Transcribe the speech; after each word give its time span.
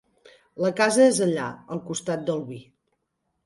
La 0.65 0.71
casa 0.79 1.03
és 1.11 1.21
allà, 1.27 1.51
al 1.77 1.85
costat 1.93 2.27
del 2.33 2.45
vi. 2.51 2.61